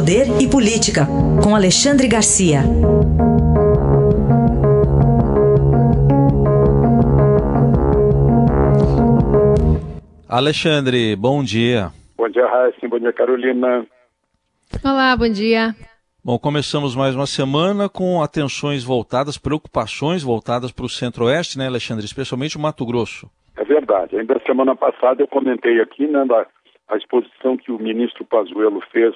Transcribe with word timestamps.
Poder 0.00 0.40
e 0.40 0.48
Política, 0.48 1.02
com 1.44 1.54
Alexandre 1.54 2.08
Garcia. 2.08 2.60
Alexandre, 10.26 11.14
bom 11.16 11.44
dia. 11.44 11.90
Bom 12.16 12.30
dia, 12.30 12.46
Raíssa. 12.46 12.88
Bom 12.88 12.98
dia, 12.98 13.12
Carolina. 13.12 13.84
Olá, 14.82 15.14
bom 15.14 15.30
dia. 15.30 15.74
Bom, 16.24 16.38
começamos 16.38 16.96
mais 16.96 17.14
uma 17.14 17.26
semana 17.26 17.86
com 17.86 18.22
atenções 18.22 18.82
voltadas, 18.82 19.36
preocupações 19.36 20.22
voltadas 20.22 20.72
para 20.72 20.86
o 20.86 20.88
Centro-Oeste, 20.88 21.58
né, 21.58 21.66
Alexandre? 21.66 22.06
Especialmente 22.06 22.56
o 22.56 22.60
Mato 22.60 22.86
Grosso. 22.86 23.30
É 23.54 23.64
verdade. 23.64 24.16
Ainda 24.16 24.40
semana 24.46 24.74
passada 24.74 25.22
eu 25.22 25.28
comentei 25.28 25.78
aqui 25.78 26.06
né, 26.06 26.24
da, 26.24 26.46
a 26.88 26.96
exposição 26.96 27.58
que 27.58 27.70
o 27.70 27.78
ministro 27.78 28.24
Pazuello 28.24 28.80
fez 28.90 29.14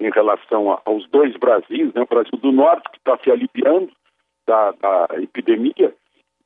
em 0.00 0.10
relação 0.10 0.80
aos 0.84 1.08
dois 1.08 1.36
Brasis, 1.36 1.92
né, 1.94 2.02
o 2.02 2.06
Brasil 2.06 2.38
do 2.38 2.52
Norte, 2.52 2.88
que 2.90 2.98
está 2.98 3.18
se 3.18 3.30
aliviando 3.30 3.90
da, 4.46 4.72
da, 4.72 5.08
epidemia, 5.20 5.94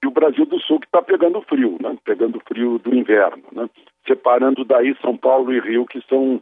e 0.02 0.06
o 0.06 0.10
Brasil 0.10 0.46
do 0.46 0.58
Sul, 0.60 0.80
que 0.80 0.86
está 0.86 1.00
pegando 1.02 1.42
frio, 1.42 1.76
né, 1.80 1.96
pegando 2.04 2.40
frio 2.46 2.78
do 2.78 2.94
inverno, 2.94 3.44
né, 3.52 3.68
separando 4.06 4.64
daí 4.64 4.96
São 5.00 5.16
Paulo 5.16 5.52
e 5.52 5.60
Rio, 5.60 5.86
que 5.86 6.00
são, 6.08 6.40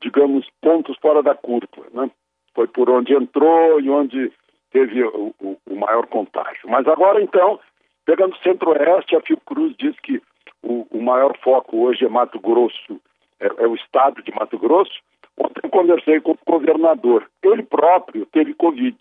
digamos, 0.00 0.46
pontos 0.60 0.96
fora 0.98 1.22
da 1.22 1.34
curva. 1.34 1.86
Né 1.92 2.10
foi 2.58 2.66
por 2.66 2.90
onde 2.90 3.14
entrou 3.14 3.80
e 3.80 3.88
onde 3.88 4.32
teve 4.72 5.04
o, 5.04 5.32
o, 5.40 5.56
o 5.64 5.76
maior 5.76 6.08
contágio. 6.08 6.68
Mas 6.68 6.88
agora, 6.88 7.22
então, 7.22 7.60
pegando 8.04 8.36
Centro-Oeste, 8.38 9.14
a 9.14 9.20
Fiocruz 9.20 9.76
diz 9.78 9.94
que 10.00 10.20
o, 10.60 10.84
o, 10.90 11.00
maior 11.00 11.38
foco 11.38 11.76
hoje 11.76 12.04
é 12.04 12.08
Mato 12.08 12.40
Grosso, 12.40 13.00
é, 13.38 13.46
é, 13.46 13.66
o 13.68 13.76
estado 13.76 14.20
de 14.24 14.34
Mato 14.34 14.58
Grosso. 14.58 14.98
Ontem 15.38 15.68
conversei 15.68 16.20
com 16.20 16.32
o 16.32 16.38
governador, 16.46 17.28
ele 17.42 17.62
próprio 17.62 18.26
teve 18.26 18.54
Covid. 18.54 18.96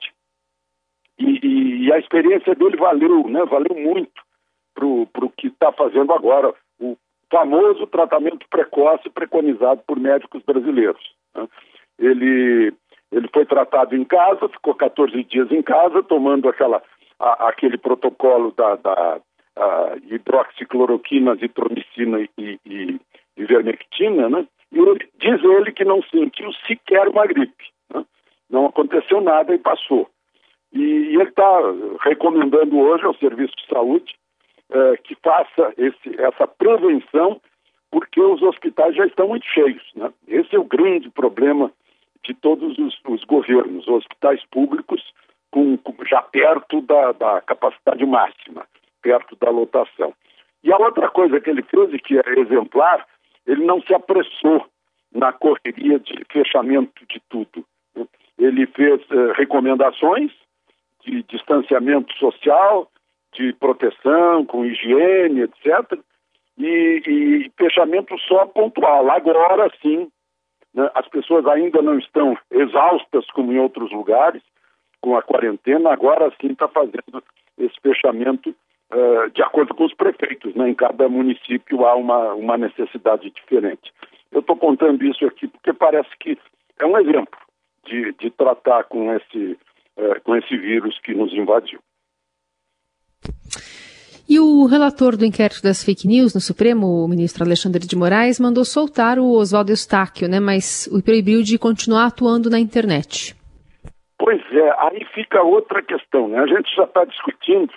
E, 1.20 1.40
e, 1.46 1.86
e 1.86 1.94
a 1.94 1.98
experiência 1.98 2.54
dele 2.54 2.78
valeu, 2.78 3.28
né? 3.28 3.44
Valeu 3.46 3.76
muito 3.76 4.22
para 4.76 4.86
o 4.86 5.30
que 5.36 5.48
está 5.48 5.72
fazendo 5.72 6.14
agora, 6.14 6.54
o 6.80 6.96
famoso 7.32 7.88
tratamento 7.88 8.46
precoce 8.48 9.10
preconizado 9.10 9.82
por 9.88 10.00
médicos 10.00 10.44
brasileiros. 10.44 11.02
Né? 11.36 11.48
Ele 11.98 12.74
ele 13.12 13.30
foi 13.34 13.46
tratado 13.46 13.96
em 13.96 14.04
casa, 14.04 14.50
ficou 14.50 14.76
14 14.76 15.24
dias 15.24 15.50
em 15.52 15.62
casa, 15.62 16.04
tomando 16.04 16.50
aquela, 16.50 16.84
a, 17.18 17.48
aquele 17.48 17.78
protocolo 17.78 18.52
da, 18.52 18.76
da 18.76 19.20
hidroxicloroquina, 20.12 21.32
azitromicina 21.32 22.20
e, 22.38 22.60
e, 22.66 23.00
e 23.38 23.46
vermectina, 23.46 24.30
né? 24.30 24.46
E 24.72 24.80
diz 25.20 25.44
ele 25.44 25.72
que 25.72 25.86
não 25.86 26.02
sentiu 26.04 26.52
sequer 26.66 27.08
uma 27.08 27.26
gripe. 27.26 27.66
Né? 27.94 28.06
Não 28.50 28.66
aconteceu 28.66 29.22
nada 29.22 29.54
e 29.54 29.58
passou. 29.58 30.10
E, 30.74 30.82
e 30.82 31.16
ele 31.16 31.30
está 31.30 31.60
recomendando 32.02 32.78
hoje 32.78 33.06
ao 33.06 33.16
Serviço 33.16 33.56
de 33.56 33.68
Saúde 33.68 34.16
eh, 34.70 34.98
que 35.04 35.16
faça 35.24 35.74
esse, 35.78 36.22
essa 36.22 36.46
prevenção, 36.46 37.40
porque 37.90 38.20
os 38.20 38.42
hospitais 38.42 38.94
já 38.96 39.06
estão 39.06 39.30
muito 39.30 39.46
cheios. 39.46 39.84
Né? 39.96 40.12
Esse 40.28 40.56
é 40.56 40.60
o 40.60 40.66
grande 40.66 41.10
problema 41.10 41.72
de 42.26 42.34
todos 42.34 42.78
os, 42.78 43.00
os 43.08 43.24
governos, 43.24 43.88
hospitais 43.88 44.44
públicos 44.52 45.02
com, 45.52 45.78
com, 45.78 45.96
já 46.06 46.22
perto 46.22 46.82
da, 46.82 47.14
da 47.14 47.42
capacidade 47.42 48.06
máxima, 48.06 48.68
perto 49.02 49.38
da 49.38 49.50
lotação. 49.50 50.14
E 50.64 50.74
a 50.74 50.78
outra 50.78 51.10
coisa 51.10 51.40
que 51.40 51.50
ele 51.50 51.64
fez 51.64 51.94
e 51.94 52.00
que 52.00 52.18
é 52.18 52.40
exemplar, 52.40 53.08
ele 53.48 53.66
não 53.66 53.82
se 53.82 53.94
apressou 53.94 54.66
na 55.12 55.32
correria 55.32 56.00
de 56.00 56.24
fechamento 56.32 57.06
de 57.10 57.22
tudo. 57.30 57.66
Ele 58.38 58.68
fez 58.68 59.02
eh, 59.10 59.34
recomendações 59.36 60.32
de 61.04 61.24
distanciamento 61.24 62.14
social, 62.18 62.92
de 63.34 63.54
proteção, 63.54 64.46
com 64.46 64.66
higiene, 64.66 65.42
etc. 65.42 66.00
E, 66.58 67.02
e 67.08 67.52
fechamento 67.58 68.18
só 68.20 68.46
pontual. 68.46 69.10
Agora 69.10 69.72
sim, 69.82 70.10
né? 70.78 70.92
As 70.94 71.08
pessoas 71.08 71.46
ainda 71.48 71.82
não 71.82 71.98
estão 71.98 72.38
exaustas 72.52 73.26
como 73.32 73.52
em 73.52 73.58
outros 73.58 73.92
lugares, 73.92 74.44
com 75.02 75.18
a 75.18 75.24
quarentena, 75.24 75.92
agora 75.92 76.32
sim 76.40 76.52
está 76.52 76.68
fazendo 76.68 77.24
esse 77.58 77.76
fechamento 77.82 78.54
uh, 78.92 79.30
de 79.32 79.42
acordo 79.42 79.74
com 79.74 79.86
os 79.86 79.94
prefeitos. 79.94 80.54
Né? 80.56 80.70
Em 80.70 80.76
cada 80.76 81.08
município 81.10 81.86
há 81.86 81.96
uma, 81.96 82.34
uma 82.34 82.58
necessidade 82.58 83.30
diferente. 83.32 83.92
Eu 84.32 84.42
estou 84.42 84.56
contando 84.56 85.04
isso 85.06 85.26
aqui 85.26 85.48
porque 85.48 85.74
parece 85.74 86.10
que 86.20 86.38
é 86.80 86.86
um 86.86 86.98
exemplo 86.98 87.40
de, 87.86 88.14
de 88.14 88.30
tratar 88.32 88.84
com 88.86 89.14
esse, 89.14 89.58
uh, 89.98 90.22
com 90.24 90.36
esse 90.36 90.58
vírus 90.58 91.00
que 91.00 91.14
nos 91.14 91.34
invadiu. 91.34 91.80
E 94.30 94.42
o 94.42 94.66
relator 94.66 95.16
do 95.16 95.24
inquérito 95.24 95.64
das 95.64 95.82
fake 95.86 96.06
news 96.06 96.36
no 96.36 96.42
Supremo, 96.42 96.86
o 96.86 97.08
ministro 97.08 97.46
Alexandre 97.46 97.88
de 97.88 97.96
Moraes, 97.96 98.42
mandou 98.42 98.66
soltar 98.66 99.18
o 99.18 99.32
Oswaldo 99.32 99.72
Eustáquio, 99.72 100.28
né, 100.28 100.38
mas 100.38 100.86
o 100.92 101.02
proibiu 101.02 101.42
de 101.42 101.58
continuar 101.58 102.08
atuando 102.08 102.50
na 102.50 102.60
internet. 102.60 103.34
Pois 104.20 104.42
é, 104.52 104.76
aí 104.80 105.06
fica 105.16 105.42
outra 105.42 105.82
questão. 105.82 106.28
Né? 106.28 106.40
A 106.40 106.48
gente 106.48 106.76
já 106.76 106.84
está 106.84 107.06
discutindo 107.06 107.72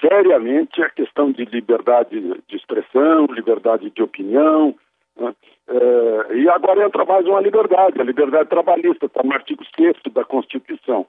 seriamente 0.00 0.82
a 0.82 0.90
questão 0.90 1.32
de 1.32 1.44
liberdade 1.44 2.20
de 2.46 2.56
expressão, 2.56 3.26
liberdade 3.26 3.90
de 3.90 4.02
opinião, 4.02 4.74
né? 5.16 5.34
é, 5.68 6.36
e 6.36 6.48
agora 6.48 6.84
entra 6.84 7.04
mais 7.04 7.26
uma 7.26 7.40
liberdade, 7.40 8.00
a 8.00 8.04
liberdade 8.04 8.48
trabalhista, 8.48 9.06
está 9.06 9.22
no 9.22 9.32
artigo 9.32 9.64
6 9.76 9.96
da 10.12 10.24
Constituição. 10.24 11.06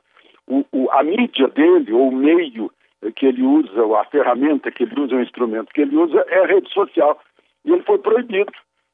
O, 0.47 0.66
o, 0.72 0.89
a 0.91 1.03
mídia 1.03 1.47
dele, 1.47 1.94
ou 1.94 2.09
o 2.09 2.16
meio 2.16 2.72
que 3.16 3.25
ele 3.25 3.44
usa, 3.44 3.97
a 3.97 4.03
ferramenta 4.05 4.72
que 4.72 4.83
ele 4.83 5.00
usa, 5.00 5.16
o 5.16 5.21
instrumento 5.21 5.71
que 5.73 5.81
ele 5.81 5.95
usa 5.95 6.25
é 6.27 6.39
a 6.39 6.47
rede 6.47 6.71
social. 6.73 7.19
E 7.63 7.71
ele 7.71 7.83
foi 7.83 7.97
proibido 8.00 8.51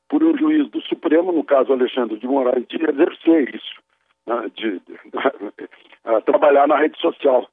por 0.09 0.23
um 0.23 0.37
juiz 0.37 0.69
do 0.69 0.81
Supremo, 0.81 1.31
no 1.31 1.43
caso 1.43 1.73
Alexandre 1.73 2.17
de 2.17 2.27
Moraes, 2.27 2.65
de 2.67 2.77
exercer 2.77 3.55
isso, 3.55 3.81
né, 4.27 4.51
de, 4.55 4.71
de, 4.71 4.99
de, 5.57 6.21
trabalhar 6.25 6.67
na 6.67 6.77
rede 6.77 6.99
social. 6.99 7.47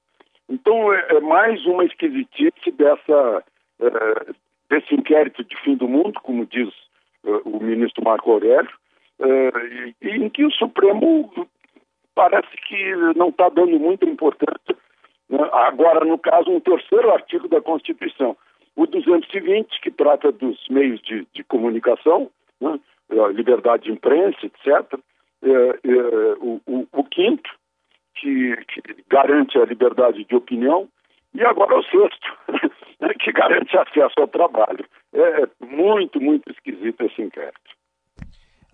Então 0.63 0.93
é, 0.93 1.17
é 1.17 1.21
mais 1.21 1.65
uma 1.67 1.85
esquisitice 1.85 2.71
dessa, 2.71 3.45
é, 3.81 4.33
desse 4.71 4.95
inquérito 4.95 5.45
de 5.45 5.57
fim 5.63 5.75
do 5.77 5.89
mundo, 5.89 6.21
como 6.23 6.47
diz 6.47 6.69
é, 7.25 7.31
o 7.45 7.61
ministro 7.61 8.05
Marco 8.05 8.31
Aurélio, 8.31 8.71
é, 9.21 9.93
em 10.01 10.29
que 10.31 10.45
o 10.45 10.53
Supremo 10.53 11.31
parece 12.15 12.57
que 12.69 12.95
não 13.17 13.29
está 13.29 13.49
dando 13.49 13.79
muita 13.79 14.07
importância 14.07 14.77
né? 15.33 15.49
Agora, 15.51 16.05
no 16.05 16.19
caso, 16.19 16.51
um 16.51 16.61
terceiro 16.61 17.11
artigo 17.11 17.49
da 17.49 17.61
Constituição, 17.63 18.37
o 18.77 18.87
220, 18.87 19.81
que 19.81 19.91
trata 19.91 20.31
dos 20.31 20.69
meios 20.69 21.01
de, 21.01 21.27
de 21.33 21.43
comunicação, 21.43 22.31
né? 22.61 22.79
liberdade 23.35 23.85
de 23.85 23.93
imprensa, 23.93 24.39
etc. 24.45 24.99
É, 25.43 25.49
é, 25.49 26.35
o, 26.39 26.61
o, 26.67 26.87
o, 26.93 27.05
quinto, 27.05 27.51
que, 28.23 28.57
que, 28.69 29.05
garante 29.11 29.59
a 29.59 29.65
liberdade 29.65 30.25
de 30.25 30.37
opinião, 30.37 30.89
e 31.35 31.43
agora 31.43 31.79
o 31.79 31.83
sexto, 31.83 32.33
né? 33.01 33.09
que 33.19 33.33
garante 33.33 33.77
acesso 33.77 34.15
ao 34.19 34.29
trabalho. 34.29 34.85
É 35.13 35.49
muito, 35.61 36.21
muito 36.21 36.51
esquisito 36.51 37.03
esse 37.05 37.21
inquérito. 37.21 37.73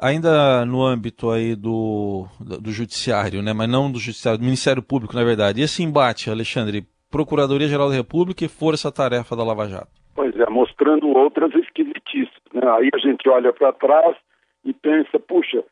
Ainda 0.00 0.64
no 0.64 0.84
âmbito 0.84 1.30
aí 1.30 1.56
do, 1.56 2.26
do 2.40 2.70
judiciário, 2.70 3.42
né, 3.42 3.52
mas 3.52 3.68
não 3.68 3.90
do 3.90 3.98
judiciário, 3.98 4.38
do 4.38 4.44
Ministério 4.44 4.80
Público, 4.80 5.16
na 5.16 5.24
verdade. 5.24 5.60
Esse 5.60 5.82
embate, 5.82 6.30
Alexandre, 6.30 6.84
Procuradoria-Geral 7.10 7.88
da 7.88 7.96
República 7.96 8.44
e 8.44 8.48
Força-Tarefa 8.48 9.34
da 9.34 9.42
Lava 9.42 9.66
Jato. 9.66 9.90
Pois 10.14 10.38
é, 10.38 10.48
mostrando 10.48 11.08
outras 11.08 11.52
esquisitices. 11.54 12.30
Né? 12.52 12.62
Aí 12.70 12.90
a 12.94 12.98
gente 12.98 13.28
olha 13.28 13.52
para 13.52 13.72
trás 13.72 14.16
e 14.64 14.72
pensa, 14.72 15.18
puxa, 15.18 15.64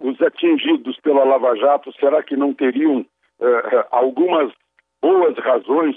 os 0.00 0.20
atingidos 0.22 0.98
pela 1.00 1.22
Lava 1.22 1.54
Jato, 1.56 1.92
será 2.00 2.20
que 2.22 2.36
não 2.36 2.52
teriam 2.52 3.06
eh, 3.40 3.86
algumas 3.90 4.52
boas 5.00 5.36
razões 5.38 5.96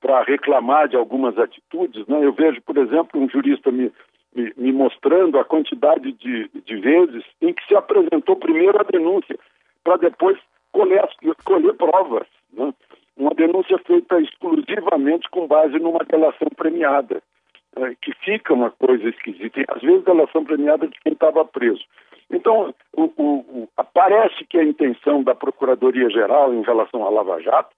para 0.00 0.22
reclamar 0.22 0.88
de 0.88 0.96
algumas 0.96 1.38
atitudes? 1.38 2.06
Né? 2.06 2.24
Eu 2.24 2.32
vejo, 2.32 2.60
por 2.62 2.76
exemplo, 2.76 3.20
um 3.20 3.28
jurista 3.28 3.70
me, 3.70 3.90
me, 4.34 4.52
me 4.56 4.72
mostrando 4.72 5.38
a 5.38 5.44
quantidade 5.44 6.12
de, 6.12 6.48
de 6.48 6.76
vezes 6.76 7.24
em 7.40 7.52
que 7.52 7.66
se 7.66 7.74
apresentou 7.74 8.36
primeiro 8.36 8.78
a 8.78 8.84
denúncia, 8.84 9.38
para 9.82 9.96
depois 9.96 10.38
colher, 10.72 11.08
colher 11.44 11.74
provas. 11.74 12.26
Né? 12.52 12.74
Uma 13.16 13.30
denúncia 13.30 13.78
feita 13.78 14.20
exclusivamente 14.20 15.30
com 15.30 15.46
base 15.46 15.78
numa 15.78 16.04
delação 16.04 16.48
premiada, 16.56 17.22
é, 17.76 17.94
que 18.02 18.12
fica 18.24 18.52
uma 18.52 18.70
coisa 18.70 19.08
esquisita. 19.08 19.60
E, 19.60 19.64
às 19.68 19.80
vezes, 19.80 20.04
delação 20.04 20.44
premiada 20.44 20.86
de 20.86 20.98
quem 21.00 21.12
estava 21.12 21.44
preso. 21.44 21.84
Então, 22.30 22.74
o, 22.92 23.02
o, 23.16 23.34
o, 23.62 23.68
parece 23.92 24.44
que 24.46 24.58
a 24.58 24.64
intenção 24.64 25.22
da 25.22 25.34
Procuradoria-Geral 25.34 26.54
em 26.54 26.62
relação 26.62 27.04
à 27.04 27.10
Lava 27.10 27.40
Jato 27.40 27.74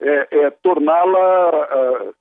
é, 0.00 0.28
é 0.30 0.50
torná-la 0.50 2.06
uh, 2.06 2.14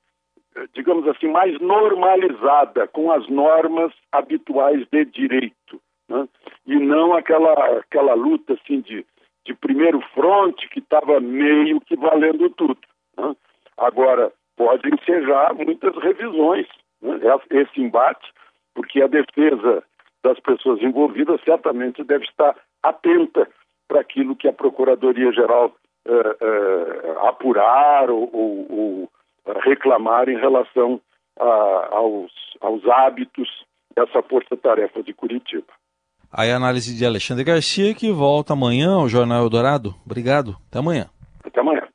digamos 0.74 1.08
assim, 1.08 1.28
mais 1.28 1.60
normalizada 1.60 2.88
com 2.88 3.12
as 3.12 3.28
normas 3.28 3.94
habituais 4.12 4.86
de 4.92 5.06
direito, 5.06 5.82
né? 6.08 6.28
e 6.66 6.76
não 6.76 7.14
aquela, 7.14 7.54
aquela 7.80 8.14
luta 8.14 8.54
assim 8.54 8.82
de, 8.82 9.06
de 9.46 9.54
primeiro 9.54 10.02
fronte 10.14 10.68
que 10.70 10.80
estava 10.80 11.20
meio 11.20 11.80
que 11.82 11.96
valendo 11.96 12.50
tudo. 12.52 12.80
Né? 13.18 13.36
Agora, 13.78 14.32
pode 14.58 14.90
ensejar 14.94 15.54
muitas 15.54 15.96
revisões 15.98 16.68
né? 17.02 17.20
esse 17.52 17.82
embate, 17.82 18.28
porque 18.74 19.02
a 19.02 19.08
defesa 19.08 19.84
das 20.24 20.40
pessoas 20.40 20.82
envolvidas 20.82 21.42
certamente 21.44 22.04
deve 22.04 22.26
estar 22.26 22.56
atenta 22.84 23.48
para 23.88 24.02
aquilo 24.02 24.36
que 24.36 24.48
a 24.48 24.54
Procuradoria-Geral 24.54 25.74
eh, 26.06 26.38
eh, 26.42 27.28
apurar 27.28 28.10
ou, 28.10 28.30
ou, 28.32 28.68
ou, 28.70 29.12
reclamar 29.64 30.30
em 30.30 30.38
relação 30.38 31.02
a, 31.40 31.90
aos, 31.92 32.32
aos 32.62 32.86
hábitos 32.88 33.50
dessa 33.96 34.22
força-tarefa 34.22 35.02
de 35.02 35.14
Curitiba. 35.14 35.68
Aí 36.32 36.52
a 36.52 36.56
análise 36.56 36.96
de 36.96 37.06
Alexandre 37.06 37.44
Garcia, 37.44 37.96
que 37.96 38.12
volta 38.12 38.54
amanhã 38.54 38.94
ao 38.94 39.10
Jornal 39.10 39.44
Eldorado. 39.44 39.96
Obrigado. 40.06 40.56
Até 40.70 40.80
amanhã. 40.80 41.10
Até 41.44 41.60
amanhã. 41.60 41.89